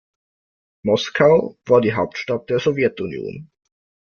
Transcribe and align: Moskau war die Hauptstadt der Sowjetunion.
Moskau 0.83 1.59
war 1.67 1.79
die 1.79 1.93
Hauptstadt 1.93 2.49
der 2.49 2.57
Sowjetunion. 2.57 3.51